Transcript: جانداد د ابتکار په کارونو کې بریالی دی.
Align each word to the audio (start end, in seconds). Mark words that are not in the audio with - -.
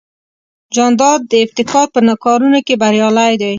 جانداد 0.75 1.19
د 1.31 1.33
ابتکار 1.45 1.87
په 1.95 1.99
کارونو 2.25 2.59
کې 2.65 2.79
بریالی 2.81 3.33
دی. 3.41 3.49